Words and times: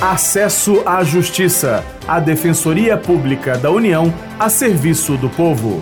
Acesso 0.00 0.82
à 0.84 1.02
Justiça, 1.02 1.82
a 2.06 2.20
Defensoria 2.20 2.98
Pública 2.98 3.56
da 3.56 3.70
União 3.70 4.12
a 4.38 4.50
serviço 4.50 5.16
do 5.16 5.30
povo. 5.30 5.80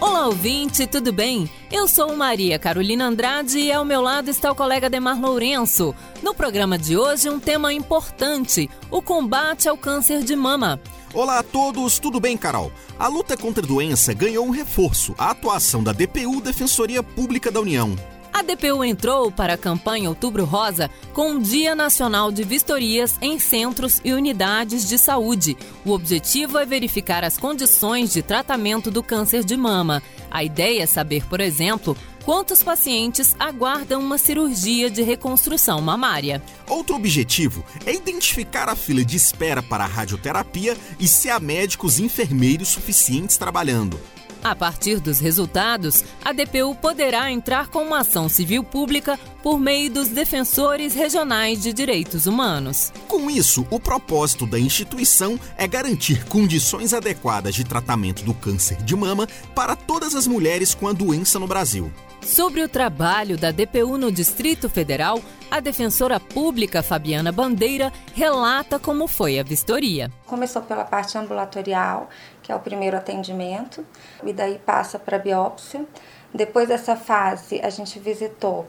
Olá, 0.00 0.26
ouvinte, 0.26 0.88
tudo 0.88 1.12
bem? 1.12 1.48
Eu 1.70 1.86
sou 1.86 2.16
Maria 2.16 2.58
Carolina 2.58 3.06
Andrade 3.06 3.60
e 3.60 3.70
ao 3.70 3.84
meu 3.84 4.00
lado 4.00 4.28
está 4.28 4.50
o 4.50 4.54
colega 4.54 4.90
Demar 4.90 5.20
Lourenço. 5.20 5.94
No 6.24 6.34
programa 6.34 6.76
de 6.76 6.96
hoje, 6.96 7.30
um 7.30 7.38
tema 7.38 7.72
importante: 7.72 8.68
o 8.90 9.00
combate 9.00 9.68
ao 9.68 9.76
câncer 9.76 10.24
de 10.24 10.34
mama. 10.34 10.80
Olá 11.16 11.38
a 11.38 11.42
todos, 11.42 11.98
tudo 11.98 12.20
bem, 12.20 12.36
Carol? 12.36 12.70
A 12.98 13.08
luta 13.08 13.38
contra 13.38 13.64
a 13.64 13.66
doença 13.66 14.12
ganhou 14.12 14.44
um 14.44 14.50
reforço, 14.50 15.14
a 15.16 15.30
atuação 15.30 15.82
da 15.82 15.90
DPU 15.90 16.42
Defensoria 16.42 17.02
Pública 17.02 17.50
da 17.50 17.58
União. 17.58 17.96
A 18.36 18.42
DPU 18.42 18.84
entrou 18.84 19.32
para 19.32 19.54
a 19.54 19.56
campanha 19.56 20.10
Outubro 20.10 20.44
Rosa 20.44 20.90
com 21.14 21.30
um 21.30 21.40
Dia 21.40 21.74
Nacional 21.74 22.30
de 22.30 22.44
Vistorias 22.44 23.16
em 23.22 23.38
centros 23.38 23.98
e 24.04 24.12
unidades 24.12 24.86
de 24.86 24.98
saúde. 24.98 25.56
O 25.86 25.92
objetivo 25.92 26.58
é 26.58 26.66
verificar 26.66 27.24
as 27.24 27.38
condições 27.38 28.12
de 28.12 28.20
tratamento 28.20 28.90
do 28.90 29.02
câncer 29.02 29.42
de 29.42 29.56
mama. 29.56 30.02
A 30.30 30.44
ideia 30.44 30.82
é 30.82 30.86
saber, 30.86 31.24
por 31.24 31.40
exemplo, 31.40 31.96
quantos 32.26 32.62
pacientes 32.62 33.34
aguardam 33.38 34.02
uma 34.02 34.18
cirurgia 34.18 34.90
de 34.90 35.00
reconstrução 35.00 35.80
mamária. 35.80 36.42
Outro 36.68 36.94
objetivo 36.94 37.64
é 37.86 37.94
identificar 37.94 38.68
a 38.68 38.76
fila 38.76 39.02
de 39.02 39.16
espera 39.16 39.62
para 39.62 39.84
a 39.84 39.88
radioterapia 39.88 40.76
e 41.00 41.08
se 41.08 41.30
há 41.30 41.40
médicos 41.40 41.98
e 41.98 42.04
enfermeiros 42.04 42.68
suficientes 42.68 43.38
trabalhando. 43.38 43.98
A 44.46 44.54
partir 44.54 45.00
dos 45.00 45.18
resultados, 45.18 46.04
a 46.24 46.32
DPU 46.32 46.72
poderá 46.76 47.32
entrar 47.32 47.66
com 47.66 47.82
uma 47.82 48.02
ação 48.02 48.28
civil 48.28 48.62
pública 48.62 49.18
por 49.42 49.58
meio 49.58 49.90
dos 49.90 50.06
defensores 50.06 50.94
regionais 50.94 51.60
de 51.60 51.72
direitos 51.72 52.28
humanos. 52.28 52.92
Com 53.08 53.28
isso, 53.28 53.66
o 53.72 53.80
propósito 53.80 54.46
da 54.46 54.56
instituição 54.56 55.36
é 55.56 55.66
garantir 55.66 56.24
condições 56.26 56.94
adequadas 56.94 57.56
de 57.56 57.64
tratamento 57.64 58.22
do 58.22 58.32
câncer 58.34 58.76
de 58.76 58.94
mama 58.94 59.26
para 59.52 59.74
todas 59.74 60.14
as 60.14 60.28
mulheres 60.28 60.76
com 60.76 60.86
a 60.86 60.92
doença 60.92 61.40
no 61.40 61.48
Brasil. 61.48 61.92
Sobre 62.22 62.60
o 62.60 62.68
trabalho 62.68 63.36
da 63.36 63.52
DPU 63.52 63.96
no 63.96 64.10
Distrito 64.10 64.68
Federal, 64.68 65.20
a 65.48 65.60
defensora 65.60 66.18
pública 66.18 66.82
Fabiana 66.82 67.30
Bandeira 67.30 67.92
relata 68.14 68.80
como 68.80 69.06
foi 69.06 69.38
a 69.38 69.44
vistoria. 69.44 70.10
Começou 70.26 70.62
pela 70.62 70.84
parte 70.84 71.16
ambulatorial, 71.16 72.08
que 72.46 72.52
é 72.52 72.54
o 72.54 72.60
primeiro 72.60 72.96
atendimento, 72.96 73.84
e 74.22 74.32
daí 74.32 74.56
passa 74.64 75.00
para 75.00 75.18
biópsia. 75.18 75.84
Depois 76.32 76.68
dessa 76.68 76.94
fase, 76.94 77.60
a 77.60 77.68
gente 77.70 77.98
visitou 77.98 78.68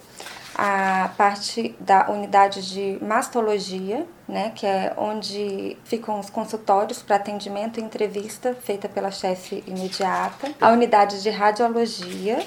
a 0.55 1.11
parte 1.15 1.75
da 1.79 2.09
unidade 2.09 2.67
de 2.67 2.97
mastologia, 3.05 4.03
né, 4.27 4.51
que 4.55 4.65
é 4.65 4.95
onde 4.97 5.77
ficam 5.83 6.19
os 6.19 6.27
consultórios 6.27 7.03
para 7.03 7.17
atendimento 7.17 7.79
e 7.79 7.83
entrevista 7.83 8.57
feita 8.59 8.89
pela 8.89 9.11
chefe 9.11 9.63
imediata, 9.67 10.51
a 10.59 10.71
unidade 10.71 11.21
de 11.21 11.29
radiologia, 11.29 12.43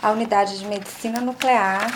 a 0.00 0.10
unidade 0.12 0.58
de 0.58 0.64
medicina 0.64 1.20
nuclear 1.20 1.90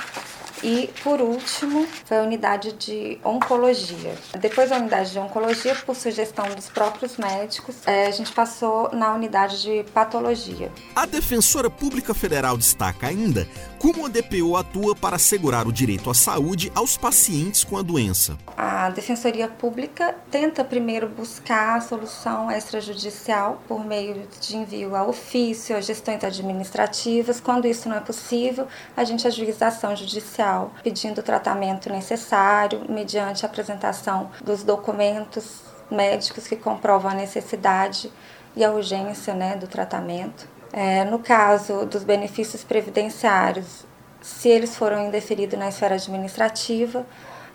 e, 0.62 0.90
por 1.02 1.20
último, 1.20 1.86
foi 2.04 2.18
a 2.18 2.22
unidade 2.22 2.72
de 2.72 3.18
oncologia. 3.24 4.14
Depois 4.38 4.70
da 4.70 4.76
unidade 4.76 5.12
de 5.12 5.18
oncologia, 5.18 5.74
por 5.74 5.96
sugestão 5.96 6.46
dos 6.54 6.68
próprios 6.68 7.16
médicos, 7.16 7.76
é, 7.86 8.06
a 8.06 8.10
gente 8.10 8.32
passou 8.32 8.90
na 8.92 9.14
unidade 9.14 9.62
de 9.62 9.84
patologia. 9.92 10.70
A 10.94 11.06
Defensora 11.06 11.68
Pública 11.70 12.14
Federal 12.14 12.56
destaca 12.56 13.06
ainda 13.06 13.46
como 13.82 14.06
a 14.06 14.08
DPO 14.08 14.56
atua 14.56 14.94
para 14.94 15.16
assegurar 15.16 15.66
o 15.66 15.72
direito 15.72 16.08
à 16.08 16.14
saúde 16.14 16.70
aos 16.72 16.96
pacientes 16.96 17.64
com 17.64 17.76
a 17.76 17.82
doença. 17.82 18.38
A 18.56 18.90
Defensoria 18.90 19.48
Pública 19.48 20.14
tenta 20.30 20.62
primeiro 20.64 21.08
buscar 21.08 21.78
a 21.78 21.80
solução 21.80 22.48
extrajudicial 22.48 23.60
por 23.66 23.84
meio 23.84 24.22
de 24.40 24.56
envio 24.56 24.94
a 24.94 25.04
ofício, 25.04 25.76
a 25.76 25.80
gestões 25.80 26.22
administrativas. 26.22 27.40
Quando 27.40 27.66
isso 27.66 27.88
não 27.88 27.96
é 27.96 28.00
possível, 28.00 28.68
a 28.96 29.02
gente 29.02 29.26
ajuiza 29.26 29.64
a 29.64 29.68
ação 29.68 29.96
judicial, 29.96 30.51
pedindo 30.82 31.18
o 31.18 31.22
tratamento 31.22 31.90
necessário, 31.90 32.82
mediante 32.88 33.44
a 33.44 33.48
apresentação 33.48 34.30
dos 34.44 34.62
documentos 34.62 35.62
médicos 35.90 36.46
que 36.46 36.56
comprovam 36.56 37.10
a 37.10 37.14
necessidade 37.14 38.12
e 38.56 38.64
a 38.64 38.70
urgência 38.70 39.34
né, 39.34 39.56
do 39.56 39.66
tratamento. 39.66 40.48
É, 40.72 41.04
no 41.04 41.18
caso 41.18 41.84
dos 41.84 42.02
benefícios 42.02 42.64
previdenciários, 42.64 43.84
se 44.20 44.48
eles 44.48 44.76
foram 44.76 45.06
indeferidos 45.06 45.58
na 45.58 45.68
esfera 45.68 45.96
administrativa, 45.96 47.04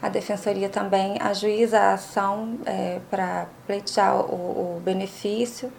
a 0.02 0.10
Defensoria 0.10 0.70
também 0.70 1.18
ajuiza 1.20 1.80
a 1.80 1.94
ação 1.94 2.60
é, 2.66 3.00
para 3.10 3.48
pleitear 3.66 4.16
o, 4.16 4.78
o 4.78 4.82
benefício 4.84 5.72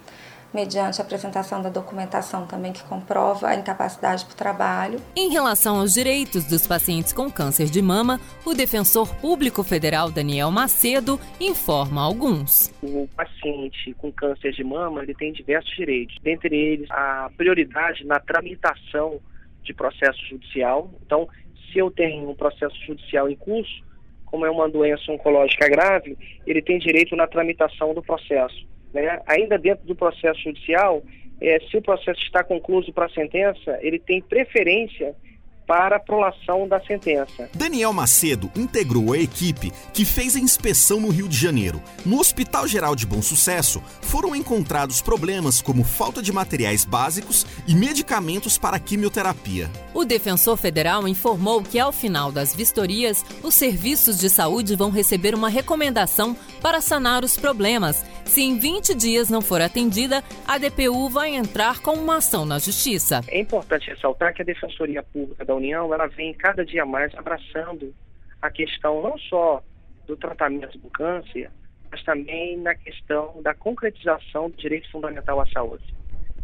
mediante 0.52 1.00
a 1.00 1.04
apresentação 1.04 1.62
da 1.62 1.68
documentação 1.68 2.46
também 2.46 2.72
que 2.72 2.82
comprova 2.84 3.48
a 3.48 3.54
incapacidade 3.54 4.24
para 4.24 4.32
o 4.32 4.36
trabalho. 4.36 5.00
Em 5.16 5.30
relação 5.30 5.80
aos 5.80 5.92
direitos 5.92 6.44
dos 6.44 6.66
pacientes 6.66 7.12
com 7.12 7.30
câncer 7.30 7.66
de 7.66 7.82
mama, 7.82 8.20
o 8.44 8.54
defensor 8.54 9.14
público 9.16 9.62
federal 9.62 10.10
Daniel 10.10 10.50
Macedo 10.50 11.20
informa 11.40 12.02
alguns. 12.02 12.72
O 12.82 13.08
paciente 13.16 13.94
com 13.94 14.10
câncer 14.12 14.52
de 14.52 14.64
mama 14.64 15.02
ele 15.02 15.14
tem 15.14 15.32
diversos 15.32 15.74
direitos, 15.76 16.16
dentre 16.22 16.54
eles 16.56 16.90
a 16.90 17.30
prioridade 17.36 18.06
na 18.06 18.18
tramitação 18.18 19.20
de 19.62 19.74
processo 19.74 20.18
judicial. 20.26 20.90
Então, 21.04 21.28
se 21.70 21.78
eu 21.78 21.90
tenho 21.90 22.30
um 22.30 22.34
processo 22.34 22.76
judicial 22.86 23.28
em 23.28 23.36
curso, 23.36 23.86
como 24.24 24.46
é 24.46 24.50
uma 24.50 24.68
doença 24.68 25.10
oncológica 25.10 25.68
grave, 25.68 26.16
ele 26.46 26.62
tem 26.62 26.78
direito 26.78 27.14
na 27.16 27.26
tramitação 27.26 27.94
do 27.94 28.02
processo 28.02 28.66
né, 28.92 29.20
ainda 29.26 29.58
dentro 29.58 29.86
do 29.86 29.94
processo 29.94 30.40
judicial, 30.40 31.02
é, 31.40 31.60
se 31.60 31.76
o 31.76 31.82
processo 31.82 32.20
está 32.22 32.42
concluído 32.42 32.92
para 32.92 33.06
a 33.06 33.10
sentença, 33.10 33.78
ele 33.80 33.98
tem 33.98 34.20
preferência 34.20 35.14
para 35.68 35.96
a 35.96 36.00
prolação 36.00 36.66
da 36.66 36.80
sentença. 36.80 37.50
Daniel 37.54 37.92
Macedo 37.92 38.50
integrou 38.56 39.12
a 39.12 39.18
equipe 39.18 39.70
que 39.92 40.02
fez 40.02 40.34
a 40.34 40.40
inspeção 40.40 40.98
no 40.98 41.10
Rio 41.10 41.28
de 41.28 41.36
Janeiro. 41.36 41.82
No 42.06 42.18
Hospital 42.18 42.66
Geral 42.66 42.96
de 42.96 43.04
Bom 43.04 43.20
Sucesso, 43.20 43.82
foram 44.00 44.34
encontrados 44.34 45.02
problemas 45.02 45.60
como 45.60 45.84
falta 45.84 46.22
de 46.22 46.32
materiais 46.32 46.86
básicos 46.86 47.46
e 47.66 47.74
medicamentos 47.74 48.56
para 48.56 48.78
quimioterapia. 48.78 49.70
O 49.92 50.06
defensor 50.06 50.56
federal 50.56 51.06
informou 51.06 51.62
que 51.62 51.78
ao 51.78 51.92
final 51.92 52.32
das 52.32 52.56
vistorias, 52.56 53.22
os 53.42 53.54
serviços 53.54 54.18
de 54.18 54.30
saúde 54.30 54.74
vão 54.74 54.90
receber 54.90 55.34
uma 55.34 55.50
recomendação 55.50 56.34
para 56.62 56.80
sanar 56.80 57.22
os 57.24 57.36
problemas. 57.36 58.02
Se 58.24 58.42
em 58.42 58.58
20 58.58 58.94
dias 58.94 59.28
não 59.28 59.40
for 59.40 59.60
atendida, 59.60 60.22
a 60.46 60.56
DPU 60.56 61.08
vai 61.08 61.34
entrar 61.34 61.80
com 61.80 61.92
uma 61.92 62.16
ação 62.18 62.44
na 62.44 62.58
justiça. 62.58 63.20
É 63.28 63.40
importante 63.40 63.90
ressaltar 63.90 64.34
que 64.34 64.42
a 64.42 64.44
Defensoria 64.44 65.02
Pública 65.02 65.44
da 65.44 65.54
União, 65.58 65.92
ela 65.92 66.06
vem 66.06 66.32
cada 66.34 66.64
dia 66.64 66.84
mais 66.86 67.14
abraçando 67.14 67.94
a 68.40 68.50
questão 68.50 69.02
não 69.02 69.18
só 69.18 69.62
do 70.06 70.16
tratamento 70.16 70.78
do 70.78 70.88
câncer, 70.90 71.50
mas 71.90 72.02
também 72.02 72.56
na 72.56 72.74
questão 72.74 73.42
da 73.42 73.54
concretização 73.54 74.48
do 74.50 74.56
direito 74.56 74.90
fundamental 74.90 75.40
à 75.40 75.46
saúde. 75.48 75.84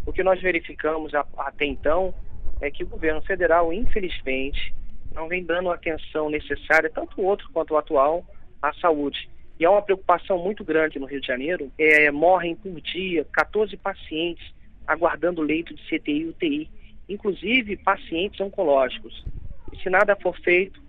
O 0.06 0.12
que 0.12 0.22
nós 0.22 0.40
verificamos 0.40 1.12
até 1.14 1.64
então 1.64 2.14
é 2.60 2.70
que 2.70 2.84
o 2.84 2.86
governo 2.86 3.22
federal, 3.22 3.72
infelizmente, 3.72 4.74
não 5.14 5.28
vem 5.28 5.44
dando 5.44 5.70
a 5.70 5.74
atenção 5.74 6.28
necessária, 6.28 6.90
tanto 6.90 7.20
o 7.20 7.24
outro 7.24 7.48
quanto 7.52 7.74
o 7.74 7.76
atual, 7.78 8.24
à 8.60 8.72
saúde. 8.74 9.28
E 9.58 9.64
há 9.64 9.70
uma 9.70 9.82
preocupação 9.82 10.38
muito 10.38 10.64
grande 10.64 10.98
no 10.98 11.06
Rio 11.06 11.20
de 11.20 11.26
Janeiro. 11.26 11.70
É, 11.78 12.10
morrem 12.10 12.56
por 12.56 12.80
dia 12.80 13.24
14 13.32 13.76
pacientes 13.76 14.44
aguardando 14.86 15.40
leito 15.40 15.74
de 15.74 15.82
CTI 15.84 16.20
e 16.20 16.28
UTI 16.28 16.70
inclusive 17.08 17.76
pacientes 17.78 18.40
oncológicos. 18.40 19.24
E 19.72 19.82
se 19.82 19.90
nada 19.90 20.16
for 20.16 20.38
feito, 20.40 20.80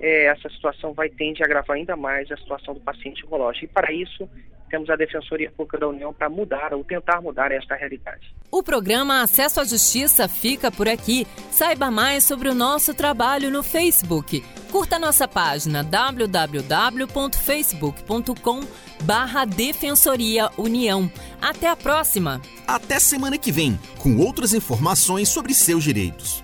é, 0.00 0.26
essa 0.26 0.48
situação 0.50 0.92
vai 0.92 1.08
tender 1.08 1.42
a 1.42 1.46
agravar 1.46 1.76
ainda 1.76 1.96
mais 1.96 2.30
a 2.30 2.36
situação 2.36 2.74
do 2.74 2.80
paciente 2.80 3.24
oncológico. 3.24 3.66
E 3.66 3.68
para 3.68 3.92
isso, 3.92 4.28
temos 4.72 4.88
a 4.88 4.96
Defensoria 4.96 5.50
Pública 5.50 5.76
da 5.78 5.86
União 5.86 6.14
para 6.14 6.30
mudar 6.30 6.72
ou 6.72 6.82
tentar 6.82 7.20
mudar 7.20 7.52
esta 7.52 7.76
realidade. 7.76 8.34
O 8.50 8.62
programa 8.62 9.20
Acesso 9.22 9.60
à 9.60 9.64
Justiça 9.64 10.26
fica 10.26 10.72
por 10.72 10.88
aqui. 10.88 11.26
Saiba 11.50 11.90
mais 11.90 12.24
sobre 12.24 12.48
o 12.48 12.54
nosso 12.54 12.94
trabalho 12.94 13.50
no 13.50 13.62
Facebook. 13.62 14.42
Curta 14.70 14.98
nossa 14.98 15.28
página 15.28 15.84
www.facebook.com 15.84 18.60
barra 19.02 19.44
Defensoria 19.44 20.48
União. 20.56 21.12
Até 21.40 21.68
a 21.68 21.76
próxima! 21.76 22.40
Até 22.72 22.98
semana 22.98 23.36
que 23.36 23.52
vem, 23.52 23.78
com 23.98 24.16
outras 24.16 24.54
informações 24.54 25.28
sobre 25.28 25.52
seus 25.52 25.84
direitos. 25.84 26.42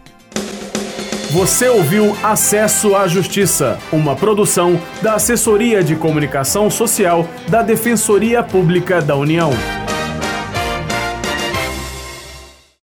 Você 1.31 1.69
ouviu 1.69 2.15
Acesso 2.23 2.95
à 2.95 3.09
Justiça, 3.09 3.79
uma 3.91 4.15
produção 4.15 4.79
da 5.01 5.15
Assessoria 5.15 5.83
de 5.83 5.97
Comunicação 5.97 6.71
Social 6.71 7.27
da 7.49 7.63
Defensoria 7.63 8.43
Pública 8.43 9.01
da 9.01 9.17
União. 9.17 9.53